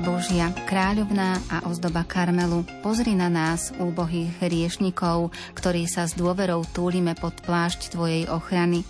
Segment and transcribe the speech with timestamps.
[0.00, 7.18] Božia, kráľovná a ozdoba Karmelu, pozri na nás, úbohých hriešnikov, ktorí sa s dôverou túlime
[7.18, 8.86] pod plášť Tvojej ochrany.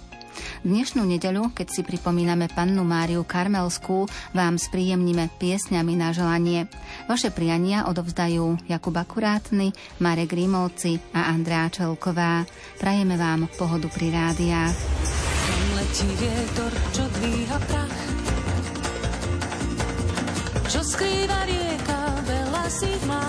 [0.63, 4.07] Dnešnú nedeľu, keď si pripomíname pannu Máriu Karmelskú,
[4.37, 6.71] vám spríjemníme piesňami na želanie.
[7.11, 12.47] Vaše priania odovzdajú Jakub Akurátny, Marek Grimovci a Andrá Čelková.
[12.79, 14.75] Prajeme vám pohodu pri rádiách.
[15.75, 17.88] Letí vietor, čo dvíha prach
[20.69, 23.25] čo skrýva rieka, veľa si má.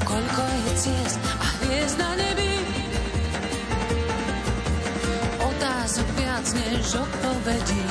[0.00, 2.52] Koľko je ciest a hviezd na nebi,
[5.44, 7.84] otázok viac než odpovedí.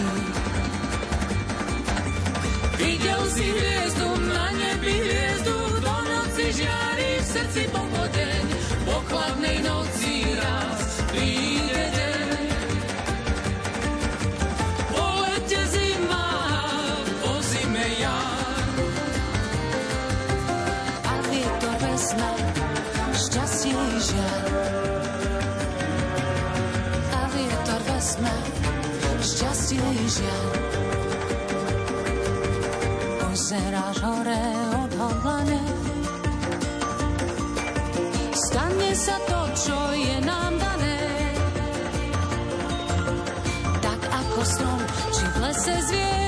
[2.81, 8.45] Videl si hviezdu na nebi, hviezdu do noci žiari v srdci pochodeň,
[8.89, 10.00] po chladnej noci
[29.79, 30.47] i žiaľ.
[33.23, 34.43] Pozeráš hore
[34.83, 35.61] odhodlane,
[38.35, 40.99] stane sa to, čo je nám dané.
[43.79, 44.81] Tak ako strom,
[45.15, 46.20] či v lese zviera,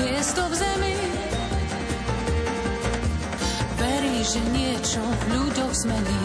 [0.00, 0.96] miesto v zemi.
[3.76, 6.24] Verí, že niečo v ľuďoch zmení.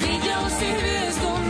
[0.00, 1.41] Videl si hviezdu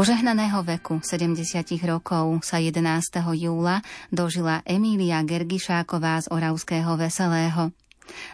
[0.00, 1.44] Požehnaného veku 70
[1.84, 3.20] rokov sa 11.
[3.36, 7.68] júla dožila Emília Gergišáková z Oravského Veselého.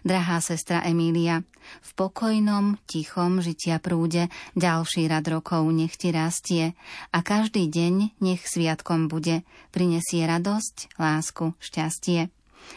[0.06, 1.42] Drahá sestra Emília,
[1.82, 6.78] v pokojnom, tichom žitia prúde ďalší rad rokov nech ti rastie
[7.10, 9.42] a každý deň nech sviatkom bude,
[9.74, 12.30] prinesie radosť, lásku, šťastie.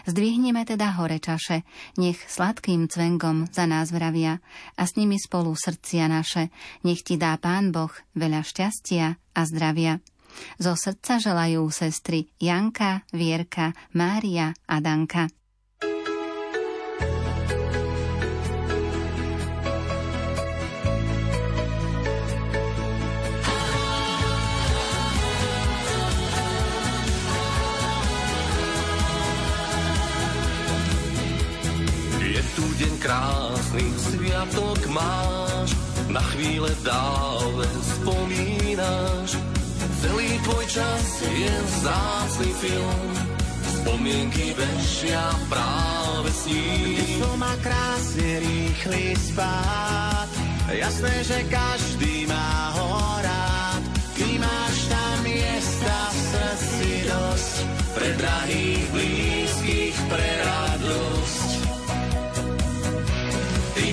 [0.05, 1.63] Zdvihneme teda hore čaše,
[1.97, 4.43] nech sladkým cvengom za nás vravia
[4.75, 6.51] a s nimi spolu srdcia naše,
[6.83, 10.03] nech ti dá Pán Boh veľa šťastia a zdravia.
[10.61, 15.38] Zo srdca želajú sestry Janka, Vierka, Mária a Danka.
[33.09, 35.73] Krásny, sviatok máš,
[36.13, 39.33] na chvíle dále spomínaš.
[40.05, 43.09] Celý tvoj čas je vzácný film,
[43.81, 47.17] spomienky vešia práve s ním.
[47.25, 50.29] To má krásne rýchly spát,
[50.69, 52.93] jasné, že každý má ho
[53.25, 53.81] rád.
[54.13, 57.55] Ty máš tam miesta v srdci dosť,
[57.97, 61.18] pre drahých, blízkych, pre radosť.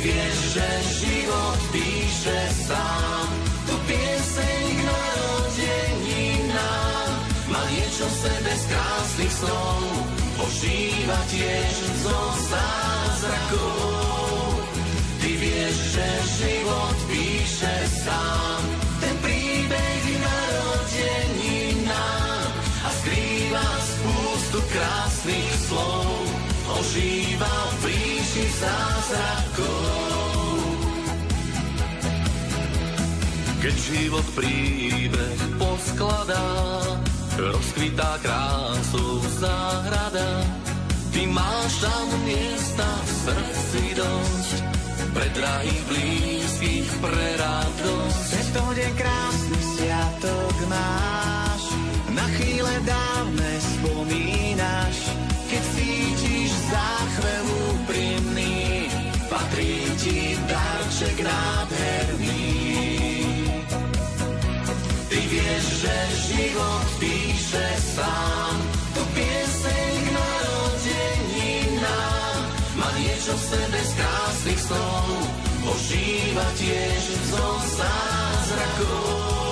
[0.07, 0.69] Vieš, že
[1.03, 2.39] život píše
[2.71, 3.27] sám,
[3.67, 7.11] tu pieseň k narodeninám.
[7.51, 7.83] Mali
[9.35, 9.83] snov,
[10.47, 11.75] ožíva tiež
[12.07, 14.63] zo zázrakov.
[15.19, 16.07] Ty vieš, že
[16.39, 17.75] život píše
[18.07, 18.63] sám,
[19.03, 26.31] ten príbeh narodení nám a skrýva spústu krásnych slov,
[26.79, 28.06] ožíva v
[28.37, 29.73] ríši zázrakov.
[33.65, 36.45] Keď život príbeh poskladá,
[37.41, 40.45] rozkvitá krásou záhrada.
[41.17, 44.57] Ty máš tam miesta v srdci dosť,
[45.17, 48.29] pre drahých blízkych, pre radosť.
[48.37, 51.46] Tento deň krásny sviatok máš,
[52.17, 54.97] na chvíle dávne spomínaš,
[55.53, 57.45] keď cítiš záchvev
[57.77, 58.89] úprimný,
[59.29, 62.49] patrí ti darček nádherný.
[65.13, 65.95] Ty vieš, že
[66.33, 68.57] život píše sám,
[68.97, 71.55] tu pieseň k narodení
[71.85, 72.39] nám.
[72.81, 75.09] Má niečo v sebe z krásnych snov,
[75.69, 77.47] ožíva tiež zo
[77.77, 79.46] zázrakov.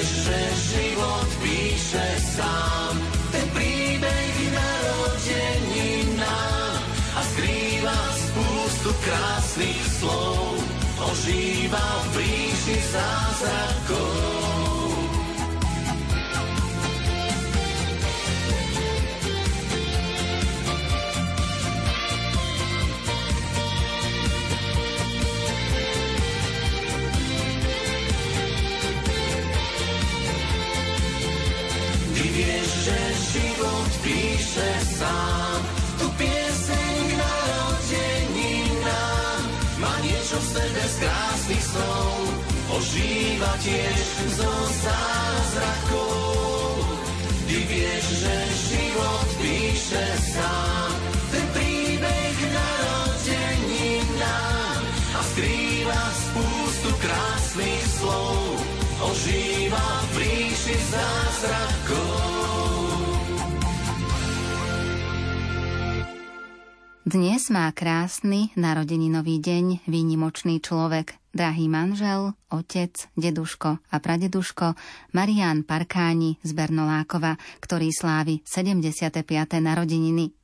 [0.00, 0.40] Vieš, že
[0.72, 2.96] život píše sám,
[3.36, 6.80] ten príbeh narodení nám
[7.12, 10.56] a skrýva spústu krásnych slov
[11.04, 11.84] ožíva
[12.16, 14.39] v ríši zázrakov.
[34.10, 35.60] Píše sám,
[36.02, 39.42] tu pieseň k narodení nám.
[39.78, 42.18] Má niečo v sebe z krásnych snov,
[42.74, 44.52] ožíva tiež zo
[44.82, 46.74] zázrakov.
[47.46, 48.34] Ty vieš, že
[48.70, 50.90] život píše sám,
[51.30, 54.80] ten príbeh narodení nám
[55.14, 58.58] a skrýva spústu krásnych slov,
[59.06, 62.59] ožíva v ríši zázrakov.
[67.10, 74.78] Dnes má krásny narodeninový deň výnimočný človek, drahý manžel, otec, deduško a pradeduško
[75.10, 79.26] Marián Parkáni z Bernolákova, ktorý slávi 75.
[79.58, 80.39] narodeniny.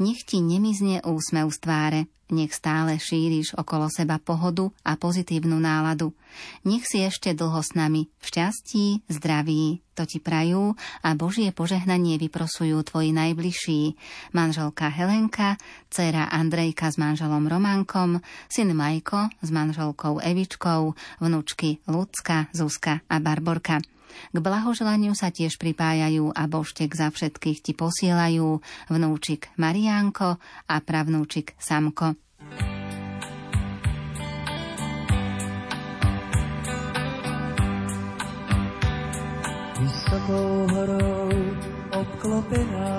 [0.00, 6.14] Nech ti nemizne úsmev z tváre, nech stále šíriš okolo seba pohodu a pozitívnu náladu.
[6.62, 12.16] Nech si ešte dlho s nami v šťastí, zdraví, to ti prajú a Božie požehnanie
[12.16, 13.98] vyprosujú tvoji najbližší.
[14.32, 15.58] Manželka Helenka,
[15.90, 23.82] dcéra Andrejka s manželom Románkom, syn Majko s manželkou Evičkou, vnúčky Lucka, Zuzka a Barborka.
[24.30, 31.54] K blahoželaniu sa tiež pripájajú a boštek za všetkých ti posielajú vnúčik Mariánko a pravnúčik
[31.56, 32.18] Samko.
[39.80, 41.32] Vysokou horou
[41.96, 42.92] obklopená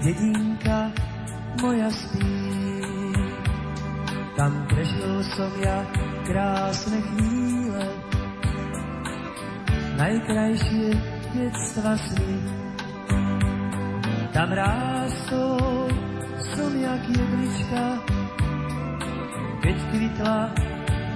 [0.00, 0.88] dedinka
[1.60, 2.32] moja spí.
[4.38, 5.82] Tam prežil som ja
[6.22, 7.82] krásne chvíle,
[9.98, 10.94] najkrajšie
[11.34, 12.34] detstva sny.
[14.30, 15.90] Tam rástol
[16.54, 17.84] som jak jedlička,
[19.58, 20.38] keď kvitla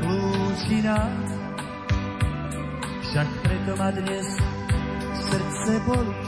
[0.03, 0.99] lúčina.
[3.07, 4.29] Však preto ma dnes
[5.31, 6.19] srdce bolí,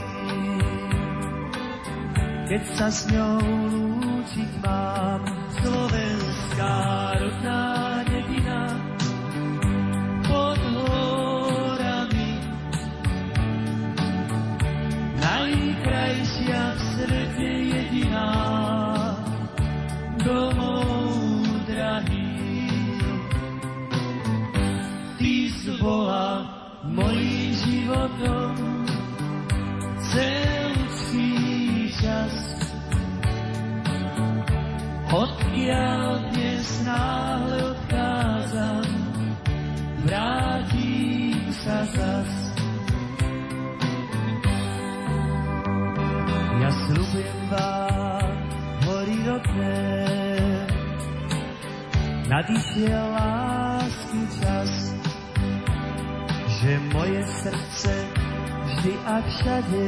[2.47, 5.21] keď sa s ňou lúčiť mám.
[5.55, 6.75] Slovenská
[7.17, 7.84] rodná
[52.35, 54.71] nadišiel lásky čas,
[56.59, 57.93] že moje srdce
[58.67, 59.87] vždy a všade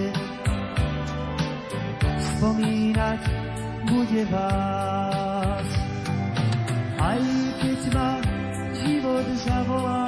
[2.16, 3.22] spomínať
[3.92, 5.68] bude vás.
[7.04, 7.24] Aj
[7.60, 8.12] keď ma
[8.80, 10.08] život zavolá,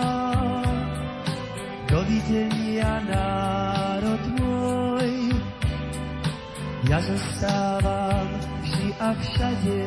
[1.91, 5.11] dovidenia národ môj.
[6.87, 8.31] Ja zostávam
[8.63, 9.79] vždy a všade,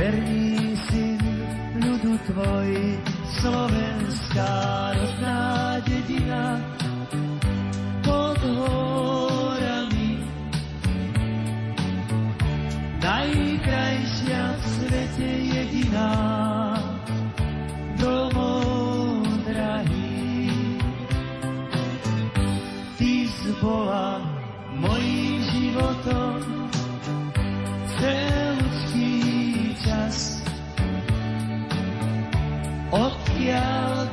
[0.00, 1.20] verný syn
[1.76, 2.70] ľudu tvoj,
[3.36, 4.52] slovenská
[4.96, 6.56] rodná dedina,
[8.00, 10.24] pod horami.
[13.04, 16.12] Najkrajšia v svete jediná,
[18.00, 20.48] domov drahý.
[22.96, 23.12] Ty
[23.60, 24.24] bola
[24.80, 26.40] mojím životom
[28.00, 28.49] celý
[33.40, 34.09] Yeah.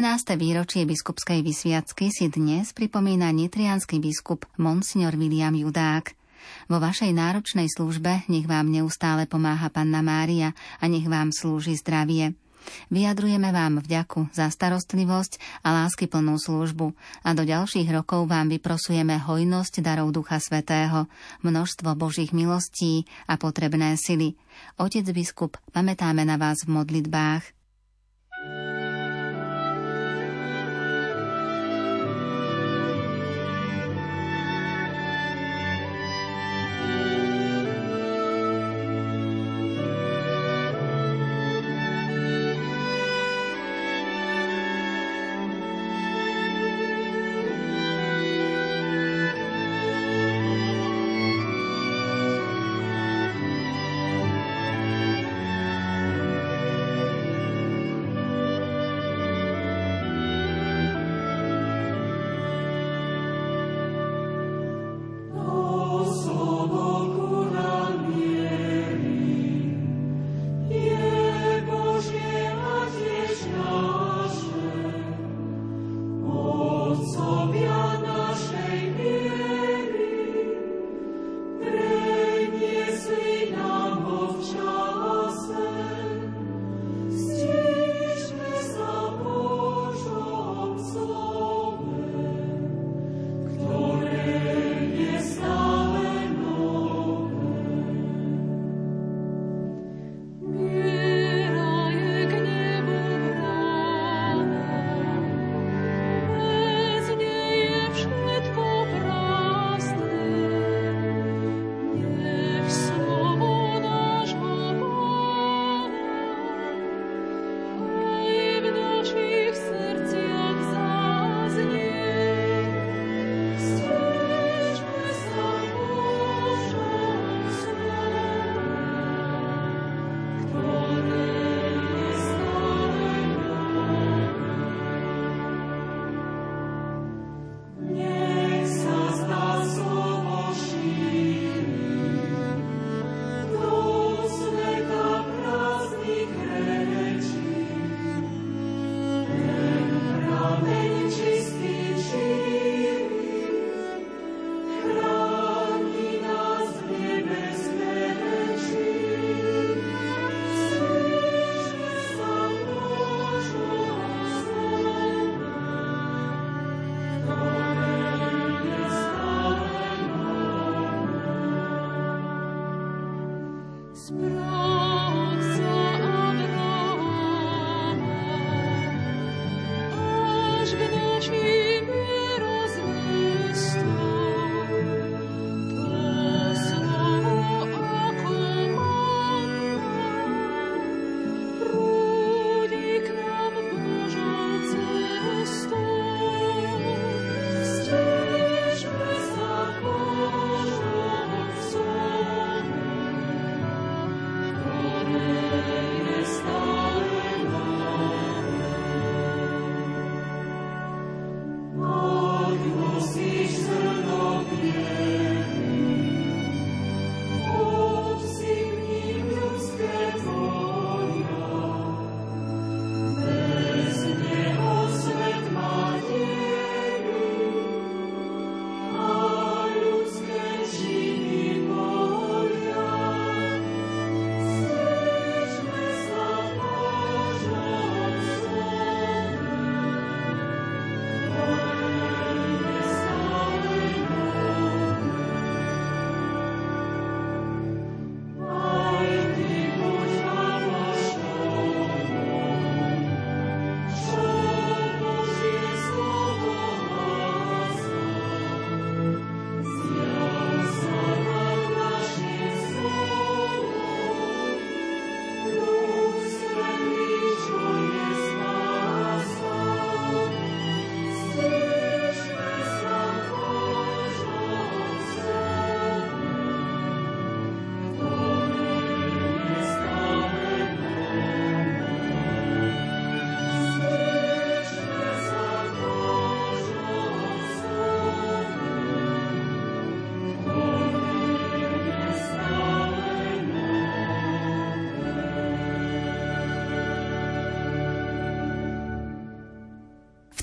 [0.00, 0.32] 18.
[0.40, 6.16] výročie biskupskej vysviacky si dnes pripomína nitrianský biskup Monsignor William Judák.
[6.72, 12.32] Vo vašej náročnej službe nech vám neustále pomáha Panna Mária a nech vám slúži zdravie.
[12.88, 15.36] Vyjadrujeme vám vďaku za starostlivosť
[15.68, 21.12] a láskyplnú službu a do ďalších rokov vám vyprosujeme hojnosť darov Ducha Svetého,
[21.44, 24.32] množstvo Božích milostí a potrebné sily.
[24.80, 27.44] Otec biskup, pamätáme na vás v modlitbách.
[28.40, 28.79] V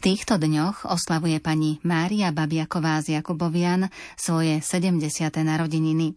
[0.08, 5.04] týchto dňoch oslavuje pani Mária Babiaková z Jakubovian svoje 70.
[5.44, 6.16] narodeniny.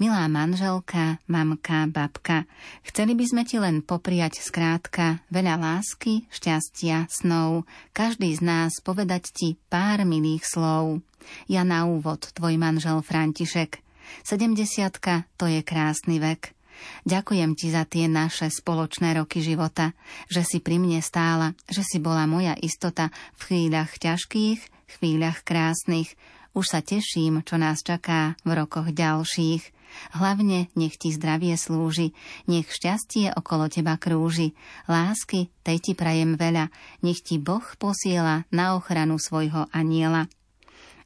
[0.00, 2.48] Milá manželka, mamka, babka,
[2.88, 9.28] chceli by sme ti len popriať skrátka veľa lásky, šťastia, snov, každý z nás povedať
[9.28, 11.04] ti pár milých slov.
[11.52, 13.84] Ja na úvod, tvoj manžel František.
[14.24, 16.56] Sedemdesiatka, to je krásny vek.
[17.04, 19.96] Ďakujem ti za tie naše spoločné roky života,
[20.30, 24.60] že si pri mne stála, že si bola moja istota v chvíľach ťažkých,
[24.98, 26.14] chvíľach krásnych.
[26.56, 29.78] Už sa teším, čo nás čaká v rokoch ďalších.
[30.16, 32.12] Hlavne nech ti zdravie slúži,
[32.44, 34.52] nech šťastie okolo teba krúži.
[34.84, 36.68] Lásky, tej ti prajem veľa,
[37.04, 40.28] nech ti Boh posiela na ochranu svojho aniela.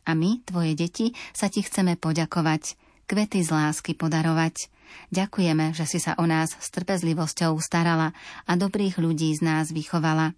[0.03, 2.75] A my, tvoje deti, sa ti chceme poďakovať,
[3.07, 4.67] kvety z lásky podarovať.
[5.13, 8.17] Ďakujeme, že si sa o nás s trpezlivosťou starala
[8.49, 10.33] a dobrých ľudí z nás vychovala.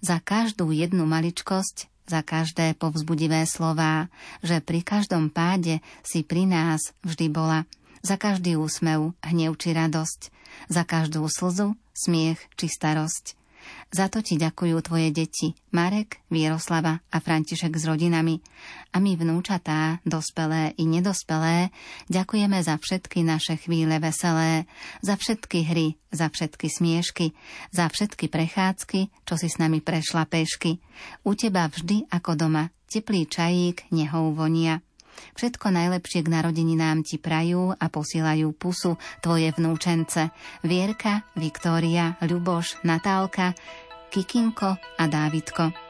[0.00, 4.08] Za každú jednu maličkosť, za každé povzbudivé slová,
[4.40, 7.68] že pri každom páde si pri nás vždy bola.
[8.00, 10.20] Za každý úsmev, hnev či radosť,
[10.72, 13.36] za každú slzu, smiech či starosť.
[13.88, 18.40] Za to ti ďakujú tvoje deti, Marek, Vieroslava a František s rodinami.
[18.92, 21.72] A my vnúčatá, dospelé i nedospelé,
[22.12, 24.68] ďakujeme za všetky naše chvíle veselé,
[25.00, 27.32] za všetky hry, za všetky smiešky,
[27.72, 30.80] za všetky prechádzky, čo si s nami prešla pešky.
[31.24, 34.80] U teba vždy ako doma, teplý čajík, nehou vonia.
[35.34, 40.30] Všetko najlepšie k narodeninám ti prajú a posielajú pusu tvoje vnúčence.
[40.62, 43.54] Vierka, Viktória, Ľuboš, Natálka,
[44.08, 45.87] Kikinko a Dávidko.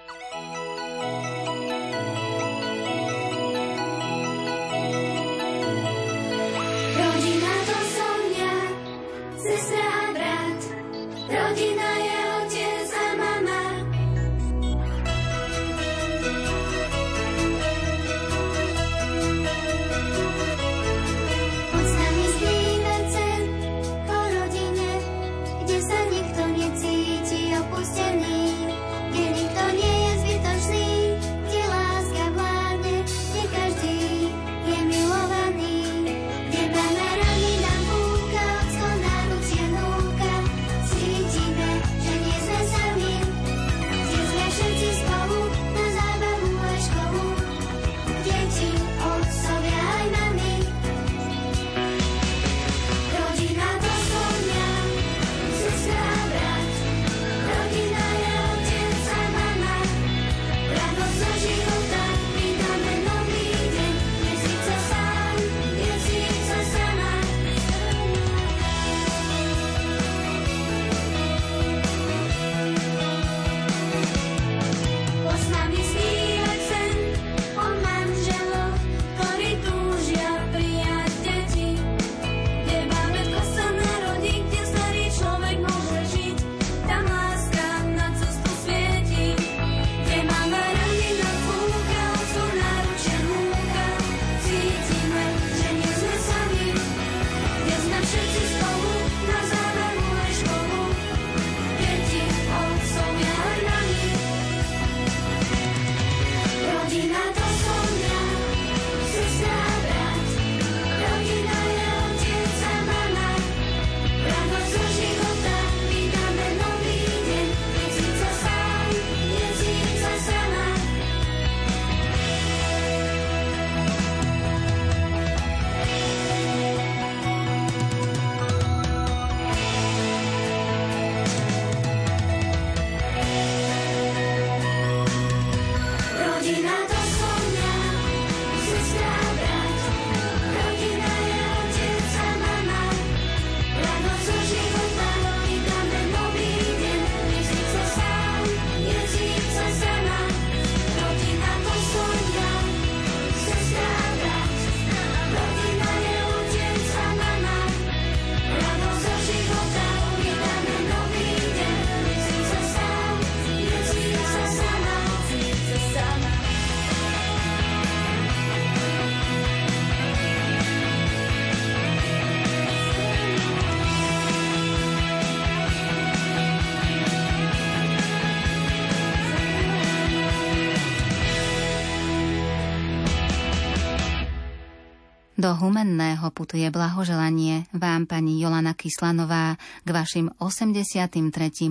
[185.49, 191.09] Do Humenného putuje blahoželanie vám, pani Jolana Kyslanová, k vašim 83.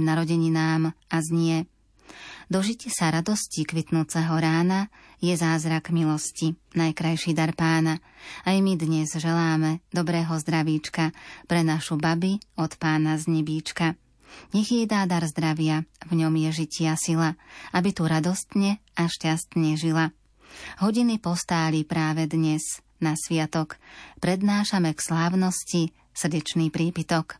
[0.01, 1.69] narodeninám a znie
[2.49, 4.89] Dožiť sa radosti kvitnúceho rána
[5.21, 8.01] je zázrak milosti, najkrajší dar pána.
[8.49, 11.13] Aj my dnes želáme dobrého zdravíčka
[11.45, 13.93] pre našu baby od pána z nebíčka.
[14.57, 17.37] Nech jej dá dar zdravia, v ňom je žitia sila,
[17.77, 20.09] aby tu radostne a šťastne žila.
[20.81, 23.77] Hodiny postáli práve dnes, na sviatok,
[24.21, 25.81] prednášame k slávnosti
[26.17, 27.38] srdečný prípitok.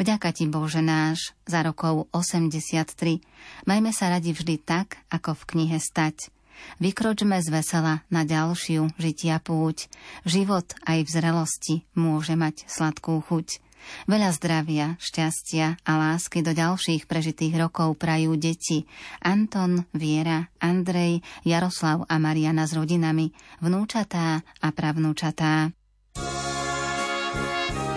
[0.00, 3.20] Vďaka ti, Bože náš, za rokov 83.
[3.68, 6.32] Majme sa radi vždy tak, ako v knihe stať.
[6.80, 9.92] Vykročme z vesela na ďalšiu žitia púť.
[10.24, 13.60] Život aj v zrelosti môže mať sladkú chuť.
[14.04, 18.84] Veľa zdravia, šťastia a lásky do ďalších prežitých rokov prajú deti
[19.24, 23.32] Anton, Viera, Andrej, Jaroslav a Mariana s rodinami,
[23.64, 25.72] vnúčatá a pravnúčatá.
[26.16, 27.95] Za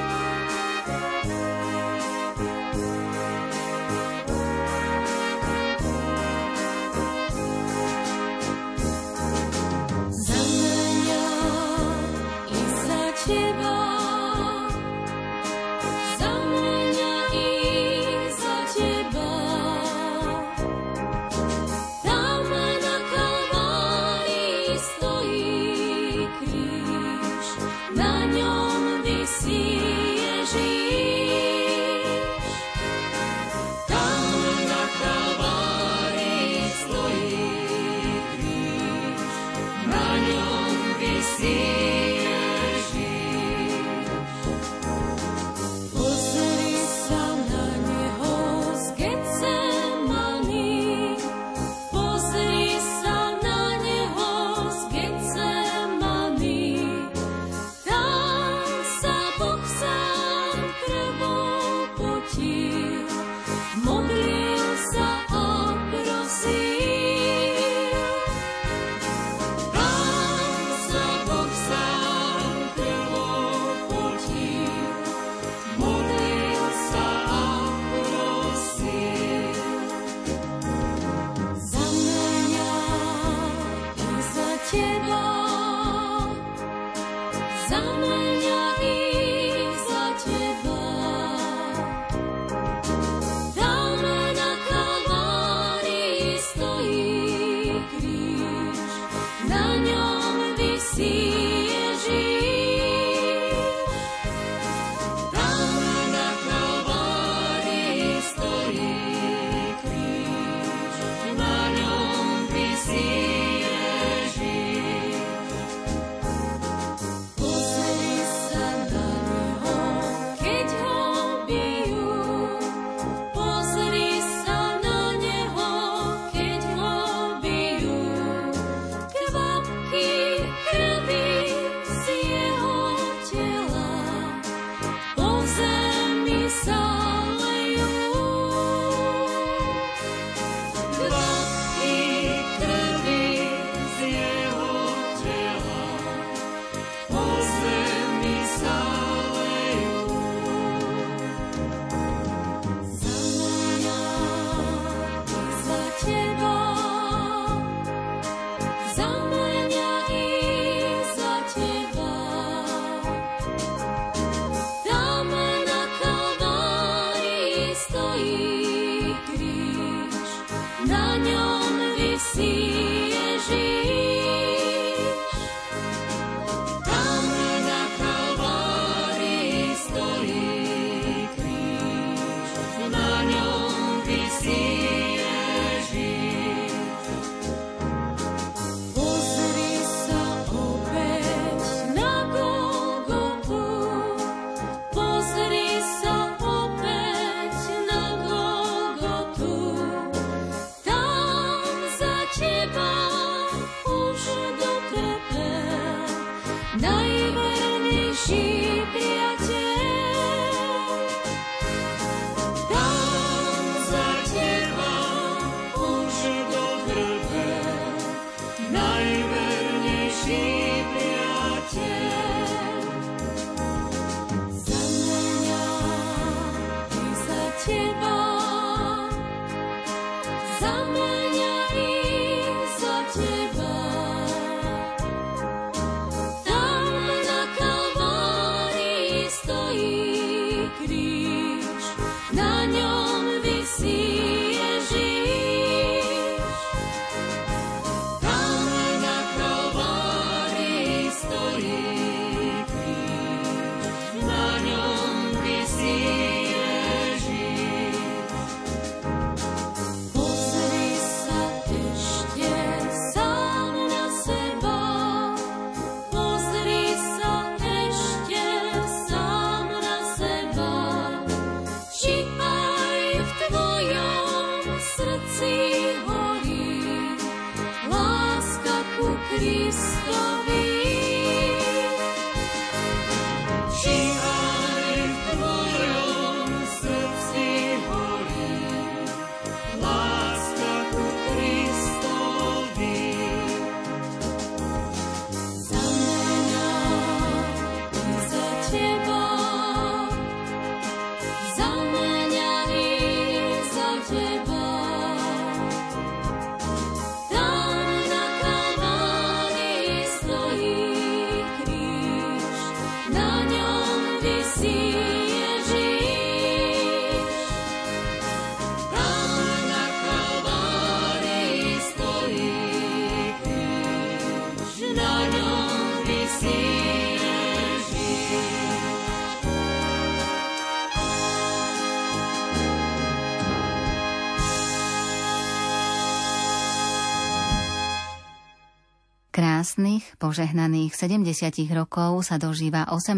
[339.80, 343.16] Krásnych, požehnaných 70 rokov sa dožíva 18.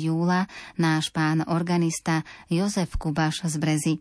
[0.00, 0.48] júla
[0.80, 3.94] náš pán organista Jozef Kubaš z Brezy.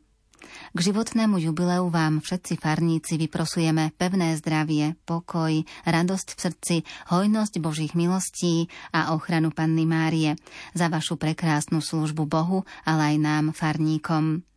[0.71, 5.51] K životnému jubileu vám všetci farníci vyprosujeme pevné zdravie, pokoj,
[5.83, 6.75] radosť v srdci,
[7.11, 10.39] hojnosť Božích milostí a ochranu Panny Márie
[10.71, 14.47] za vašu prekrásnu službu Bohu, ale aj nám, farníkom.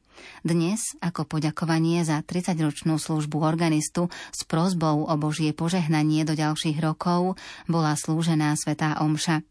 [0.40, 7.36] Dnes, ako poďakovanie za 30-ročnú službu organistu s prozbou o Božie požehnanie do ďalších rokov,
[7.68, 9.44] bola slúžená svetá omša.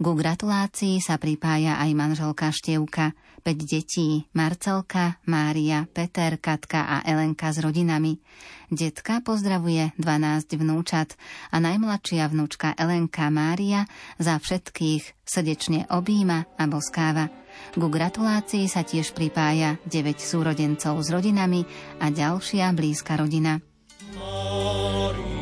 [0.00, 7.48] Ku gratulácii sa pripája aj manželka Štievka, 5 detí, Marcelka, Mária, Peter, Katka a Elenka
[7.48, 8.20] s rodinami.
[8.68, 11.16] Detka pozdravuje 12 vnúčat
[11.48, 13.88] a najmladšia vnúčka Elenka Mária
[14.20, 17.32] za všetkých srdečne objíma a boskáva.
[17.72, 21.64] Ku gratulácii sa tiež pripája 9 súrodencov s rodinami
[22.02, 23.64] a ďalšia blízka rodina.
[24.12, 25.37] Nemusím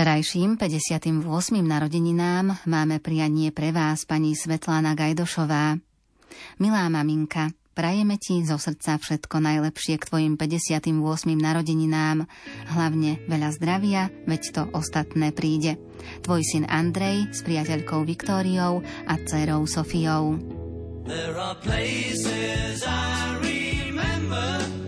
[0.00, 1.12] Včerajším 58.
[1.60, 5.76] narodeninám máme prianie pre vás pani Svetlana Gajdošová.
[6.56, 10.96] Milá maminka, Prajeme ti zo srdca všetko najlepšie k tvojim 58.
[11.36, 12.24] narodeninám.
[12.72, 15.76] Hlavne veľa zdravia, veď to ostatné príde.
[16.24, 20.40] Tvoj syn Andrej s priateľkou Viktóriou a dcerou Sofiou.
[21.04, 24.79] There are places I remember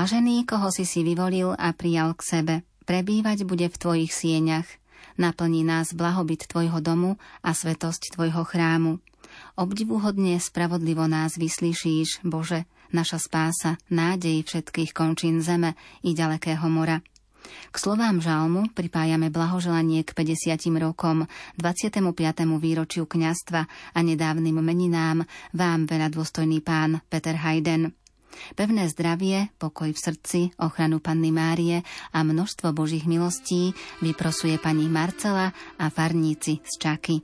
[0.00, 2.54] Blažený, koho si si vyvolil a prijal k sebe,
[2.88, 4.64] prebývať bude v tvojich sieňach.
[5.20, 8.96] Naplní nás blahobyt tvojho domu a svetosť tvojho chrámu.
[9.60, 12.64] Obdivuhodne spravodlivo nás vyslyšíš, Bože,
[12.96, 17.04] naša spása, nádej všetkých končín zeme i ďalekého mora.
[17.68, 21.28] K slovám žalmu pripájame blahoželanie k 50 rokom,
[21.60, 22.00] 25.
[22.56, 27.99] výročiu kňastva a nedávnym meninám vám veľa dôstojný pán Peter Hayden.
[28.54, 35.52] Pevné zdravie, pokoj v srdci, ochranu Panny Márie a množstvo Božích milostí vyprosuje pani Marcela
[35.78, 37.16] a farníci z Čaky.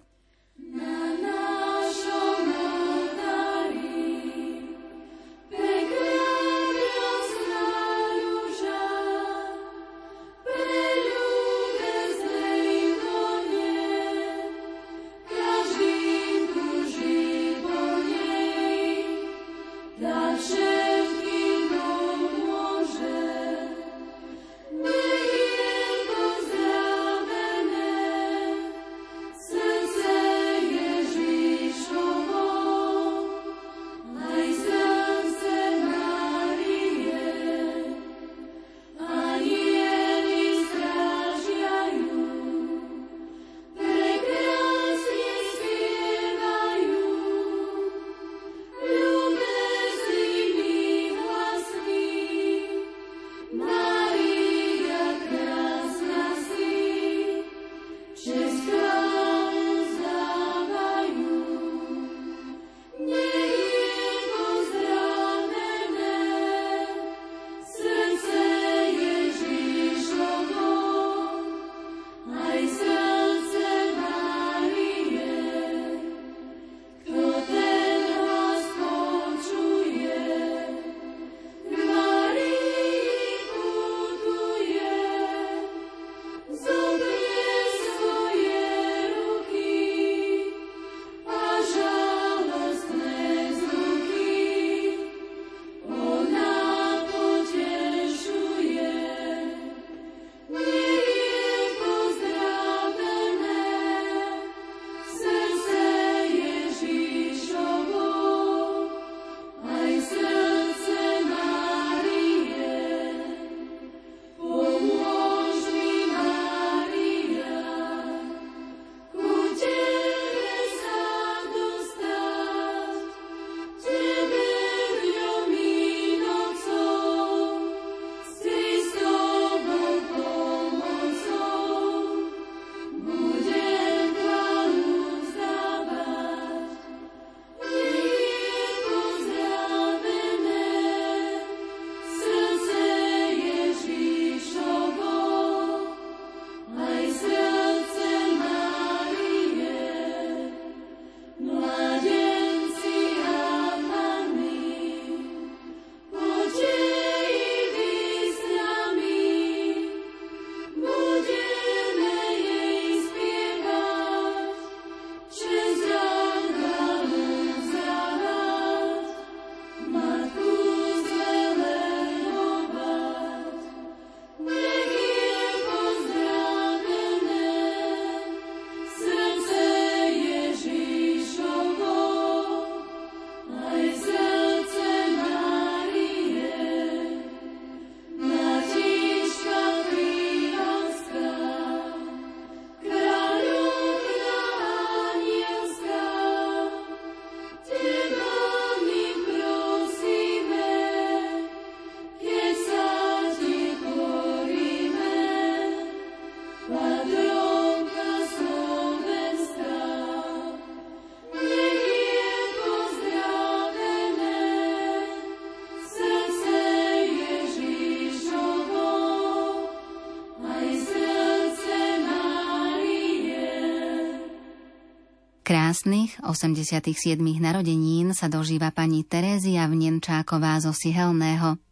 [225.46, 227.22] Krásnych 87.
[227.38, 231.62] narodenín sa dožíva pani Terézia Vnenčáková zo Sihelného.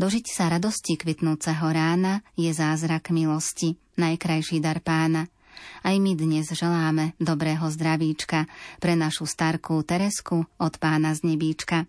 [0.00, 5.28] Dožiť sa radosti kvitnúceho rána je zázrak milosti, najkrajší dar pána.
[5.84, 8.48] Aj my dnes želáme dobrého zdravíčka
[8.80, 11.84] pre našu starkú Teresku od pána z nebíčka.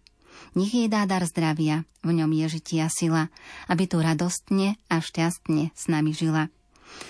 [0.60, 3.32] Nech jej dá dar zdravia, v ňom je žitia sila,
[3.72, 6.52] aby tu radostne a šťastne s nami žila.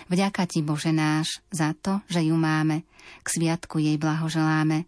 [0.07, 2.83] Vďaka ti, Bože náš, za to, že ju máme.
[3.23, 4.87] K sviatku jej blahoželáme.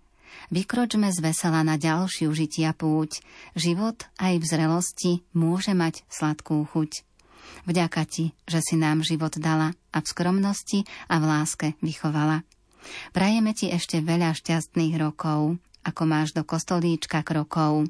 [0.50, 3.22] Vykročme z vesela na ďalšiu žitia púť.
[3.54, 7.06] Život aj v zrelosti môže mať sladkú chuť.
[7.66, 12.46] Vďaka ti, že si nám život dala a v skromnosti a v láske vychovala.
[13.12, 17.90] Prajeme ti ešte veľa šťastných rokov, ako máš do kostolíčka krokov.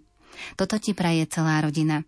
[0.56, 2.04] Toto ti praje celá rodina.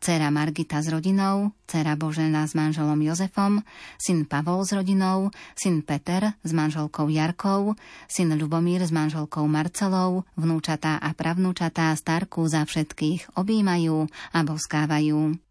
[0.00, 3.60] Cera Margita s rodinou, cera Božena s manželom Jozefom,
[4.00, 7.76] syn Pavol s rodinou, syn Peter s manželkou Jarkou,
[8.08, 15.45] syn Ľubomír s manželkou Marcelou, vnúčatá a pravnúčatá starku za všetkých objímajú a boskávajú.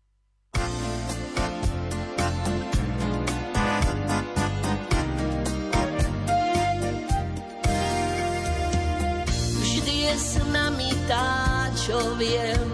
[12.15, 12.67] Viem,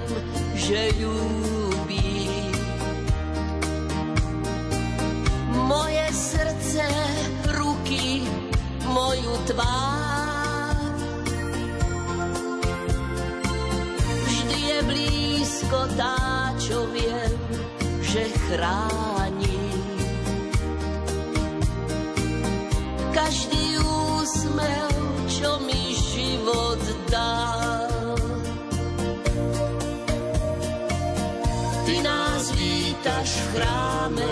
[0.54, 2.30] že ľúbi.
[5.66, 6.86] Moje srdce,
[7.58, 8.28] ruky,
[8.86, 10.94] moju tvár.
[14.28, 17.34] Vždy je blízko tá, čo viem,
[18.06, 19.60] že chráni.
[23.12, 24.91] Každý úsmev,
[33.52, 34.32] chráme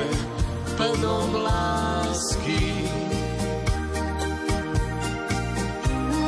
[0.80, 2.64] plnom lásky.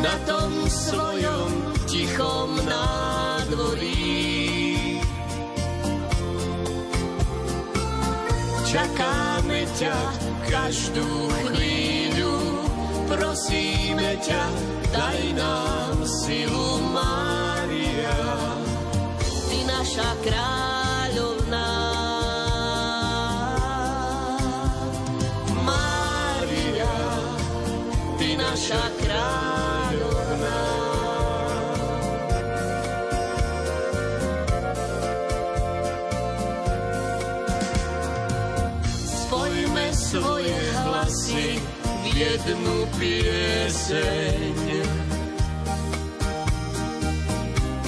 [0.04, 1.52] Na tom svojom
[1.88, 4.20] tichom nádvorí.
[8.72, 10.00] Čakáme ťa
[10.48, 12.36] každú chvíľu,
[13.12, 14.44] prosíme ťa,
[14.96, 18.20] daj nám silu, Mária.
[19.52, 20.81] Ty naša kráľovná.
[28.72, 30.63] Naša kráľovná.
[39.03, 41.59] Spojme svoje hlasy
[42.15, 44.55] jednu pieseň,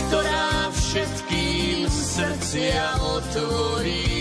[0.03, 4.12] ktorá všetkým srdcia otvorí.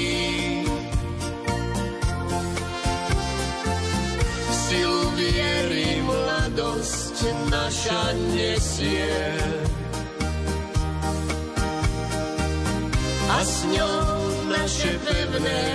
[7.83, 9.11] Naša nesie.
[13.27, 14.07] A s ňou
[14.55, 15.67] naše pevné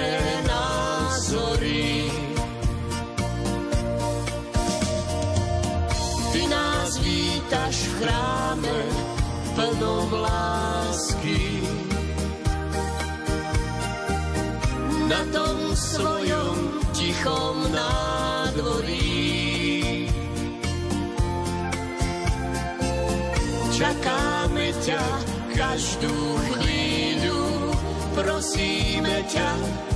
[0.47, 2.08] názory.
[6.32, 8.80] Ty nás vítaš v chráme
[9.51, 11.43] plnom lásky.
[15.12, 16.55] Na tom svojom
[16.95, 19.07] tichom nádvorí.
[23.78, 25.05] Čakáme ťa
[25.53, 26.09] každú
[26.49, 27.69] chvíľu,
[28.17, 29.49] prosíme ťa,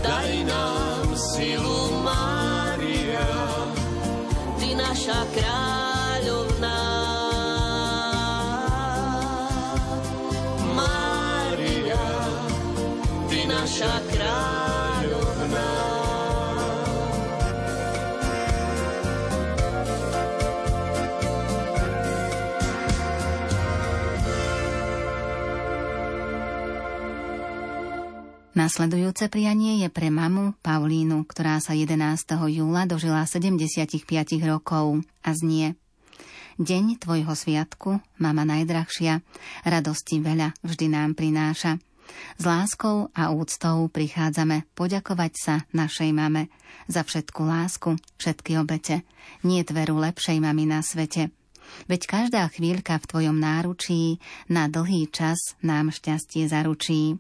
[0.06, 3.26] daj nám silu, Mária.
[4.62, 6.82] Ty naša kráľovná.
[10.78, 12.06] Mária,
[13.34, 14.61] ty naša kráľovná.
[28.62, 31.98] Nasledujúce prianie je pre mamu Paulínu, ktorá sa 11.
[32.62, 34.06] júla dožila 75
[34.46, 35.74] rokov a znie
[36.62, 39.26] Deň tvojho sviatku, mama najdrahšia,
[39.66, 41.82] radosti veľa vždy nám prináša.
[42.38, 46.54] S láskou a úctou prichádzame poďakovať sa našej mame
[46.86, 49.02] za všetku lásku, všetky obete.
[49.42, 51.34] Nie veru lepšej mamy na svete.
[51.90, 54.22] Veď každá chvíľka v tvojom náručí
[54.54, 57.18] na dlhý čas nám šťastie zaručí.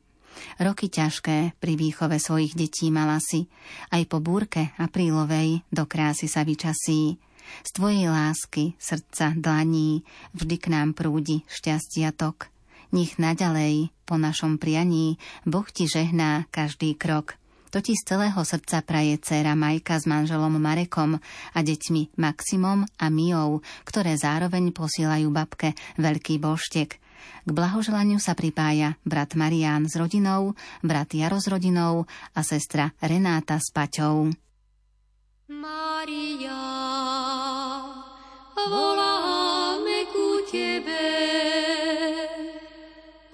[0.62, 3.50] Roky ťažké pri výchove svojich detí mala si,
[3.92, 7.18] aj po búrke aprílovej do krásy sa vyčasí.
[7.66, 10.08] Z tvojej lásky, srdca, dlaní,
[10.38, 12.48] vždy k nám prúdi šťastia tok.
[12.92, 15.16] Nech naďalej po našom prianí
[15.48, 17.40] Boh ti žehná každý krok.
[17.72, 21.16] To ti z celého srdca praje dcéra Majka s manželom Marekom
[21.56, 27.00] a deťmi Maximom a Mijou, ktoré zároveň posielajú babke veľký boštek.
[27.41, 30.53] K blahoželaniu sa pripája brat Marián s rodinou,
[30.86, 32.05] brat Jaro s rodinou
[32.38, 34.30] a sestra Renáta s Paťou.
[35.51, 36.63] Maria,
[38.55, 41.11] voláme ku Tebe.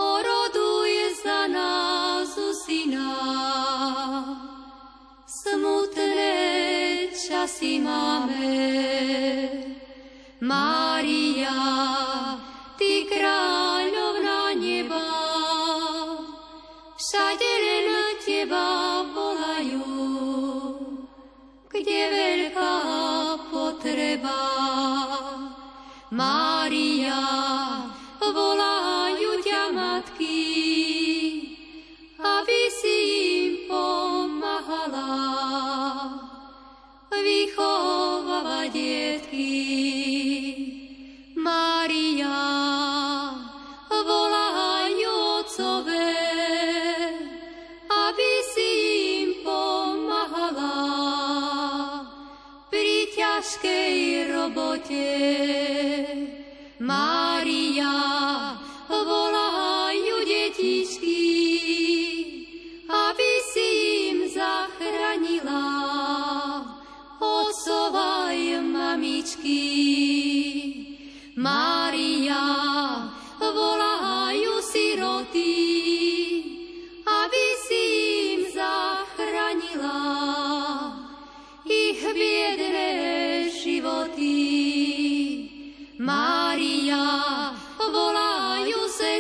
[0.01, 2.31] Oroduj za nás
[2.65, 3.13] Syna.
[5.27, 6.33] Smutné
[7.13, 8.55] časy máme.
[10.41, 10.76] Mária,
[24.17, 24.41] potreba.
[26.07, 27.19] Mária,
[28.23, 30.39] volajú ťa matky,
[32.15, 32.97] aby si
[33.27, 35.11] im pomáhala
[37.11, 39.76] vychovávať detky.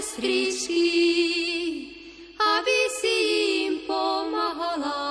[0.07, 0.87] Sestričky,
[2.39, 3.15] aby si
[3.67, 5.03] im pomáhala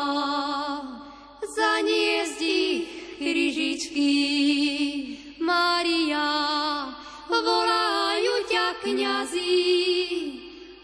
[1.45, 2.89] zaniesť ich
[3.21, 4.13] kryžičky.
[5.37, 6.25] Mária,
[7.29, 9.69] volajú ťa kňazi,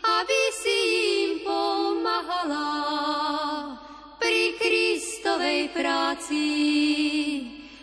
[0.05, 0.79] aby si
[1.25, 2.69] im pomáhala
[4.21, 6.45] pri Kristovej práci.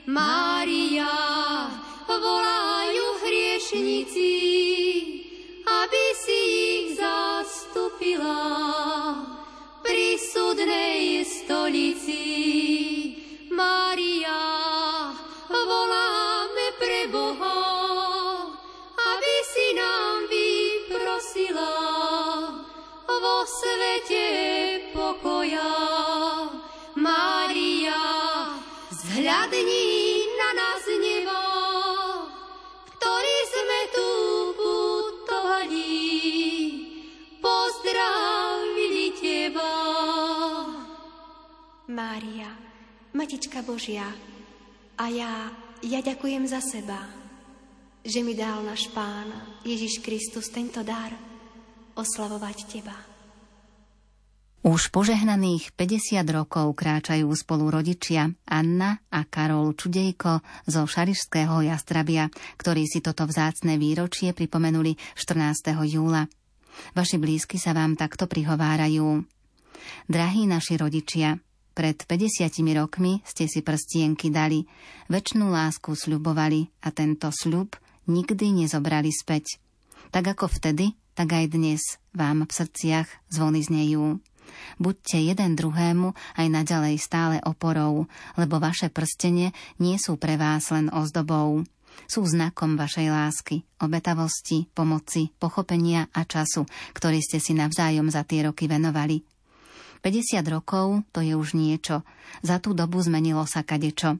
[0.06, 1.10] Mária,
[2.06, 4.34] volajú hriešnici,
[5.70, 6.04] aby
[8.10, 9.14] zastupila
[9.86, 12.26] pri súdnej stolici.
[13.54, 14.42] Mária,
[15.50, 17.62] voláme pre Boha,
[18.98, 21.76] aby si nám vyprosila
[23.06, 24.26] vo svete
[24.96, 25.70] pokoja.
[26.98, 28.02] Mária,
[28.90, 29.99] zhľadni
[42.00, 42.48] Mária,
[43.12, 44.08] Matička Božia,
[44.96, 45.52] a ja,
[45.84, 46.96] ja ďakujem za seba,
[48.08, 49.28] že mi dal náš Pán
[49.68, 51.12] Ježiš Kristus tento dar
[52.00, 52.96] oslavovať Teba.
[54.64, 60.40] Už požehnaných 50 rokov kráčajú spolu rodičia Anna a Karol Čudejko
[60.72, 65.76] zo Šarišského Jastrabia, ktorí si toto vzácne výročie pripomenuli 14.
[65.84, 66.24] júla.
[66.96, 69.20] Vaši blízky sa vám takto prihovárajú.
[70.08, 71.36] Drahí naši rodičia,
[71.80, 74.68] pred 50 rokmi ste si prstienky dali,
[75.08, 77.72] väčšnú lásku sľubovali a tento sľub
[78.12, 79.64] nikdy nezobrali späť.
[80.12, 81.80] Tak ako vtedy, tak aj dnes
[82.12, 84.20] vám v srdciach zvony znejú.
[84.76, 90.92] Buďte jeden druhému aj naďalej stále oporou, lebo vaše prstenie nie sú pre vás len
[90.92, 91.64] ozdobou.
[92.12, 98.44] Sú znakom vašej lásky, obetavosti, pomoci, pochopenia a času, ktorý ste si navzájom za tie
[98.52, 99.39] roky venovali.
[100.00, 102.08] 50 rokov to je už niečo.
[102.40, 104.20] Za tú dobu zmenilo sa kadečo.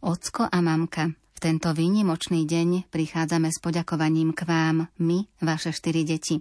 [0.00, 6.08] Ocko a mamka, v tento výnimočný deň prichádzame s poďakovaním k vám, my, vaše štyri
[6.08, 6.40] deti.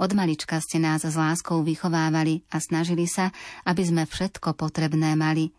[0.00, 3.30] Od malička ste nás s láskou vychovávali a snažili sa,
[3.64, 5.52] aby sme všetko potrebné mali.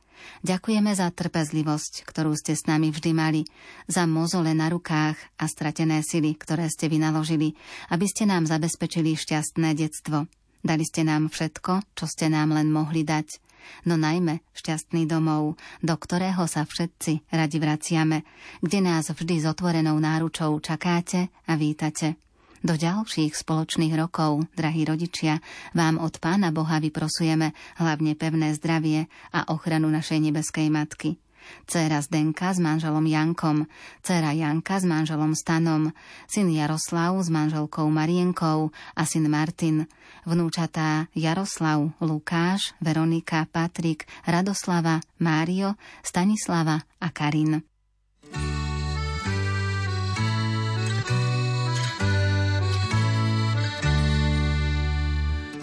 [0.45, 3.41] Ďakujeme za trpezlivosť, ktorú ste s nami vždy mali,
[3.89, 7.57] za mozole na rukách a stratené sily, ktoré ste vynaložili,
[7.89, 10.29] aby ste nám zabezpečili šťastné detstvo.
[10.61, 13.41] Dali ste nám všetko, čo ste nám len mohli dať,
[13.89, 18.21] no najmä šťastný domov, do ktorého sa všetci radi vraciame,
[18.61, 22.17] kde nás vždy s otvorenou náručou čakáte a vítate.
[22.61, 25.41] Do ďalších spoločných rokov, drahí rodičia,
[25.73, 31.17] vám od Pána Boha vyprosujeme hlavne pevné zdravie a ochranu našej nebeskej matky.
[31.65, 33.65] Dcéra Zdenka s manželom Jankom,
[34.03, 35.95] dcéra Janka s manželom Stanom,
[36.27, 39.87] syn Jaroslav s manželkou Marienkou a syn Martin,
[40.27, 47.63] vnúčatá Jaroslav, Lukáš, Veronika, Patrik, Radoslava, Mário, Stanislava a Karin.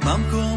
[0.08, 0.47] Mamko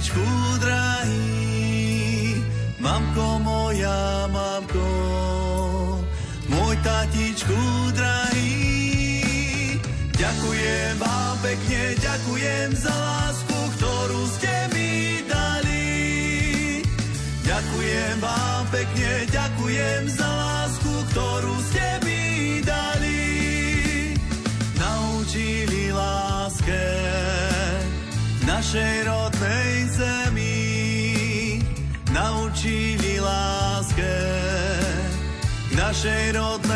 [0.00, 0.28] tatičku
[0.64, 2.40] drahý.
[2.80, 4.88] Mamko moja, mamko,
[6.48, 7.60] môj tatičku
[7.92, 9.20] drahý.
[10.16, 15.84] Ďakujem vám pekne, ďakujem za lásku, ktorú ste mi dali.
[17.44, 22.24] Ďakujem vám pekne, ďakujem za lásku, ktorú ste mi
[22.64, 23.20] dali.
[24.80, 26.88] Naučili láske
[28.48, 29.39] našej rodnej
[36.00, 36.69] našej rodnej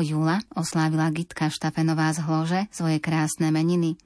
[0.00, 4.00] júla oslávila Gitka Štafenová z Hlože svoje krásne meniny.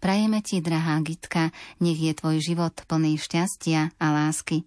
[0.00, 1.52] Prajeme ti, drahá Gitka,
[1.84, 4.64] nech je tvoj život plný šťastia a lásky.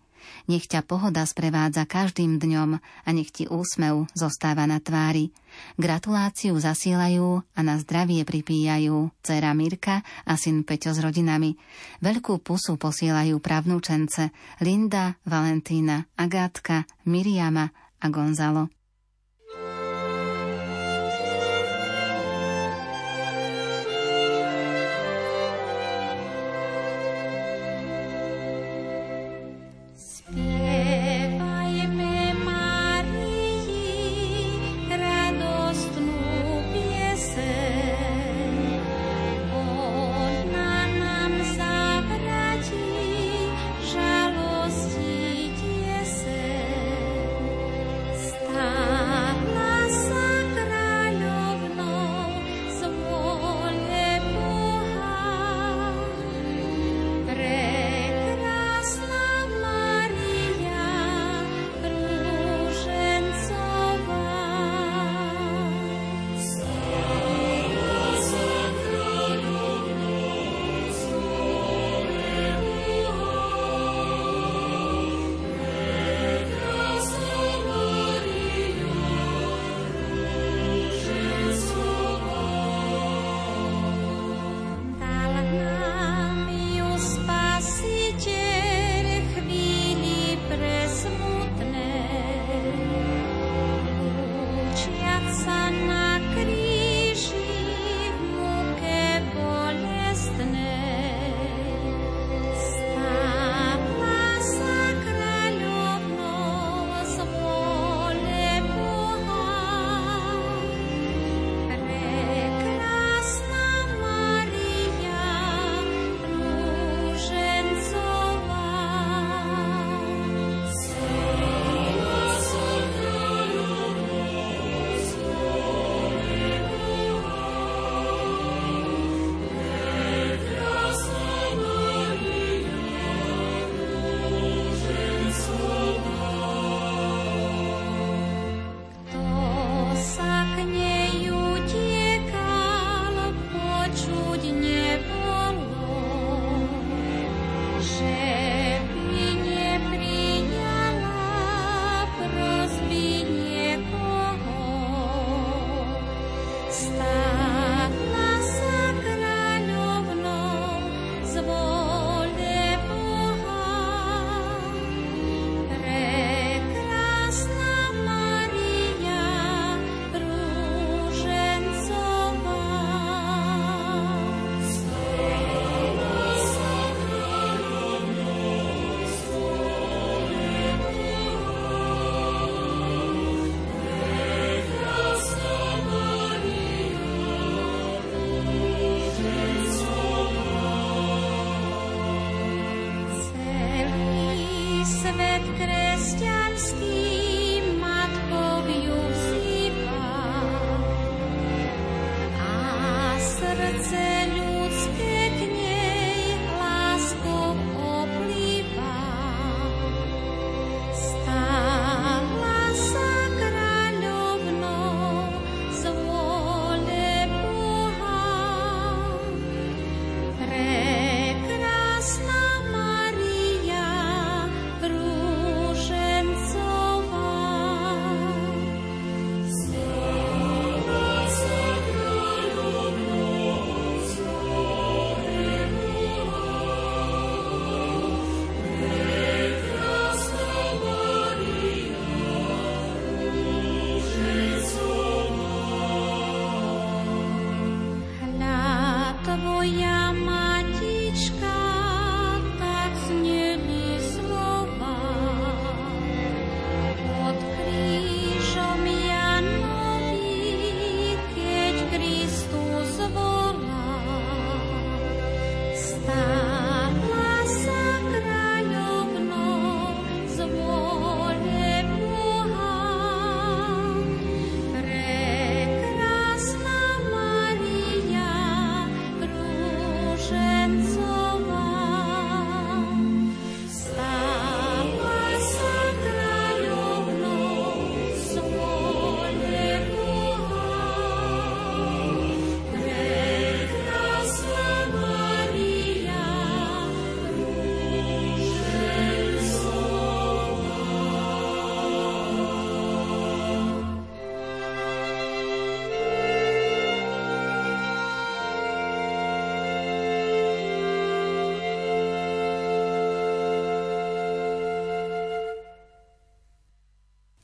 [0.52, 5.32] Nech ťa pohoda sprevádza každým dňom a nech ti úsmev zostáva na tvári.
[5.80, 11.56] Gratuláciu zasielajú a na zdravie pripíjajú dcera Mirka a syn Peťo s rodinami.
[12.04, 14.30] Veľkú pusu posielajú pravnúčence
[14.62, 18.79] Linda, Valentína, Agátka, Miriama a Gonzalo.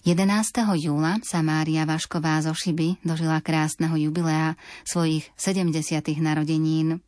[0.05, 0.53] 11.
[0.77, 4.53] júla sa Mária Vašková zo Šiby dožila krásneho jubilea
[4.85, 5.73] svojich 70.
[6.21, 7.01] narodenín.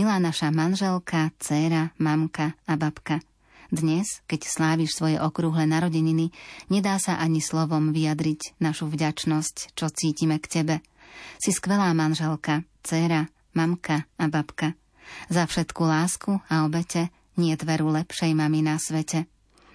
[0.00, 3.20] Milá naša manželka, dcéra, mamka a babka.
[3.68, 6.32] Dnes, keď sláviš svoje okrúhle narodeniny,
[6.72, 10.76] nedá sa ani slovom vyjadriť našu vďačnosť, čo cítime k tebe.
[11.36, 14.72] Si skvelá manželka, dcéra, mamka a babka.
[15.28, 19.28] Za všetku lásku a obete nie veru lepšej mami na svete.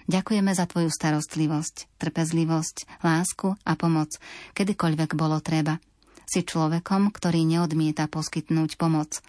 [0.08, 4.16] Ďakujeme za tvoju starostlivosť, trpezlivosť, lásku a pomoc,
[4.56, 5.84] kedykoľvek bolo treba.
[6.24, 9.20] Si človekom, ktorý neodmieta poskytnúť pomoc.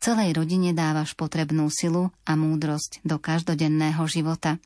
[0.00, 4.56] Celej rodine dávaš potrebnú silu a múdrosť do každodenného života.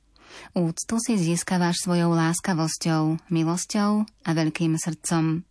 [0.55, 5.43] Úctu si získavaš svojou láskavosťou, milosťou a veľkým srdcom.